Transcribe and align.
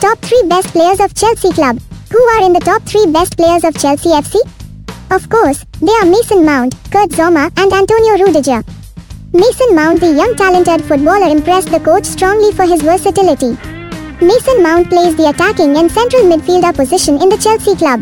Top 0.00 0.18
3 0.20 0.44
best 0.48 0.68
players 0.68 0.98
of 0.98 1.14
Chelsea 1.14 1.50
club. 1.52 1.78
Who 2.10 2.18
are 2.32 2.46
in 2.46 2.54
the 2.54 2.60
top 2.60 2.82
3 2.84 3.12
best 3.12 3.36
players 3.36 3.64
of 3.64 3.74
Chelsea 3.76 4.08
FC? 4.08 4.40
Of 5.10 5.28
course, 5.28 5.62
they 5.82 5.92
are 5.92 6.06
Mason 6.06 6.42
Mount, 6.42 6.74
Kurt 6.90 7.10
Zouma, 7.10 7.52
and 7.58 7.70
Antonio 7.70 8.16
Rudiger. 8.24 8.64
Mason 9.34 9.74
Mount, 9.74 10.00
the 10.00 10.10
young 10.10 10.34
talented 10.36 10.82
footballer, 10.86 11.28
impressed 11.28 11.70
the 11.70 11.80
coach 11.80 12.06
strongly 12.06 12.50
for 12.52 12.64
his 12.64 12.80
versatility. 12.80 13.58
Mason 14.24 14.62
Mount 14.62 14.88
plays 14.88 15.16
the 15.16 15.28
attacking 15.28 15.76
and 15.76 15.92
central 15.92 16.22
midfielder 16.22 16.74
position 16.74 17.20
in 17.20 17.28
the 17.28 17.36
Chelsea 17.36 17.76
club. 17.76 18.00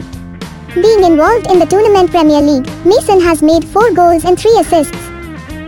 Being 0.74 1.02
involved 1.02 1.50
in 1.50 1.58
the 1.58 1.66
tournament 1.66 2.12
Premier 2.12 2.40
League, 2.40 2.70
Mason 2.86 3.20
has 3.20 3.42
made 3.42 3.64
4 3.64 3.90
goals 3.90 4.24
and 4.24 4.38
3 4.38 4.56
assists. 4.60 5.02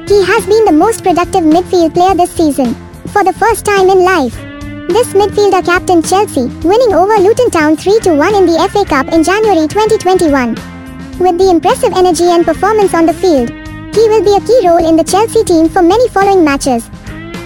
He 0.07 0.23
has 0.31 0.47
been 0.47 0.65
the 0.65 0.79
most 0.85 1.03
productive 1.03 1.43
midfield 1.43 1.93
player 1.93 2.15
this 2.15 2.31
season, 2.31 2.77
for 3.09 3.25
the 3.25 3.33
first 3.33 3.65
time 3.65 3.91
in 3.91 4.05
life. 4.05 4.39
This 4.91 5.15
midfielder 5.15 5.65
captained 5.65 6.05
Chelsea, 6.05 6.51
winning 6.67 6.93
over 6.93 7.15
Luton 7.15 7.49
Town 7.49 7.77
3-1 7.77 8.11
in 8.35 8.45
the 8.45 8.59
FA 8.73 8.85
Cup 8.85 9.07
in 9.15 9.23
January 9.23 9.69
2021. 9.69 10.55
With 11.23 11.39
the 11.39 11.49
impressive 11.49 11.95
energy 11.95 12.25
and 12.25 12.45
performance 12.45 12.93
on 12.93 13.07
the 13.07 13.15
field, 13.15 13.51
he 13.95 14.03
will 14.11 14.25
be 14.27 14.35
a 14.35 14.43
key 14.43 14.67
role 14.67 14.83
in 14.83 14.97
the 14.97 15.07
Chelsea 15.07 15.45
team 15.45 15.69
for 15.69 15.81
many 15.81 16.09
following 16.09 16.43
matches. 16.43 16.91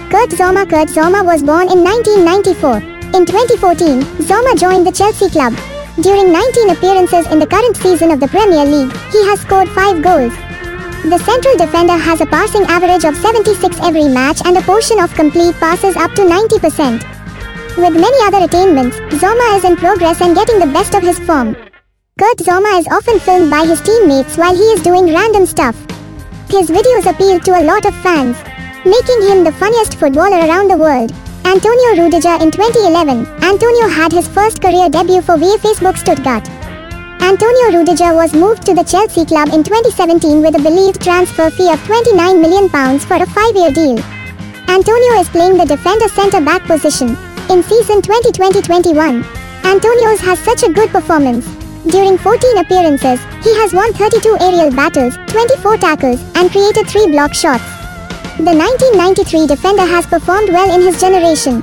Kurt 0.09 0.33
Zouma 0.33 0.67
Kurt 0.67 0.89
Zouma 0.89 1.23
was 1.23 1.43
born 1.43 1.69
in 1.69 1.85
1994. 1.85 2.81
In 3.13 3.29
2014, 3.29 4.01
Zouma 4.25 4.57
joined 4.57 4.87
the 4.87 4.91
Chelsea 4.91 5.29
club. 5.29 5.53
During 6.01 6.33
19 6.33 6.71
appearances 6.71 7.29
in 7.29 7.37
the 7.37 7.45
current 7.45 7.77
season 7.77 8.09
of 8.09 8.19
the 8.19 8.27
Premier 8.27 8.65
League, 8.65 8.91
he 9.13 9.21
has 9.29 9.41
scored 9.41 9.69
5 9.69 10.01
goals. 10.01 10.33
The 11.05 11.21
central 11.21 11.55
defender 11.61 11.93
has 11.93 12.21
a 12.21 12.25
passing 12.25 12.65
average 12.65 13.05
of 13.05 13.15
76 13.15 13.77
every 13.85 14.09
match 14.09 14.41
and 14.45 14.57
a 14.57 14.65
portion 14.65 14.99
of 14.99 15.13
complete 15.13 15.53
passes 15.61 15.95
up 15.95 16.09
to 16.17 16.23
90%. 16.25 17.14
With 17.77 17.91
many 17.91 18.17
other 18.23 18.45
attainments, 18.45 18.95
Zouma 19.19 19.57
is 19.57 19.65
in 19.65 19.75
progress 19.75 20.21
and 20.21 20.33
getting 20.33 20.59
the 20.59 20.71
best 20.71 20.95
of 20.95 21.03
his 21.03 21.19
form. 21.19 21.55
Kurt 22.17 22.37
Zouma 22.37 22.79
is 22.79 22.87
often 22.87 23.19
filmed 23.19 23.51
by 23.51 23.65
his 23.65 23.81
teammates 23.81 24.37
while 24.37 24.55
he 24.55 24.63
is 24.71 24.81
doing 24.81 25.13
random 25.13 25.45
stuff. 25.45 25.75
His 26.47 26.69
videos 26.69 27.05
appeal 27.05 27.37
to 27.41 27.59
a 27.59 27.67
lot 27.67 27.85
of 27.85 27.93
fans, 27.95 28.37
making 28.85 29.27
him 29.27 29.43
the 29.43 29.51
funniest 29.51 29.95
footballer 29.95 30.47
around 30.47 30.69
the 30.69 30.77
world. 30.77 31.11
Antonio 31.43 32.01
Rudiger 32.01 32.37
in 32.41 32.49
2011, 32.49 33.27
Antonio 33.43 33.89
had 33.89 34.13
his 34.13 34.29
first 34.29 34.61
career 34.61 34.87
debut 34.87 35.21
for 35.21 35.35
VfB 35.35 35.97
Stuttgart. 35.97 36.47
Antonio 37.19 37.77
Rudiger 37.77 38.15
was 38.15 38.33
moved 38.33 38.65
to 38.67 38.73
the 38.73 38.83
Chelsea 38.83 39.25
club 39.25 39.49
in 39.49 39.65
2017 39.65 40.41
with 40.41 40.55
a 40.55 40.63
believed 40.63 41.01
transfer 41.01 41.49
fee 41.49 41.73
of 41.73 41.79
£29 41.79 42.39
million 42.39 42.69
for 42.99 43.17
a 43.17 43.25
five-year 43.25 43.71
deal. 43.71 43.99
Antonio 44.69 45.19
is 45.19 45.27
playing 45.27 45.57
the 45.57 45.65
defender 45.65 46.07
centre-back 46.07 46.63
position, 46.63 47.17
in 47.49 47.61
season 47.63 48.01
2020-21, 48.01 49.21
Antonios 49.63 50.19
has 50.19 50.39
such 50.39 50.63
a 50.63 50.71
good 50.71 50.89
performance. 50.89 51.45
During 51.85 52.17
14 52.17 52.57
appearances, 52.57 53.19
he 53.43 53.53
has 53.61 53.73
won 53.73 53.93
32 53.93 54.37
aerial 54.39 54.71
battles, 54.71 55.15
24 55.27 55.77
tackles, 55.77 56.21
and 56.35 56.49
created 56.49 56.87
3 56.87 57.07
block 57.11 57.33
shots. 57.33 57.63
The 58.37 58.55
1993 58.55 59.47
defender 59.47 59.85
has 59.85 60.05
performed 60.05 60.49
well 60.49 60.73
in 60.73 60.81
his 60.81 60.99
generation, 60.99 61.61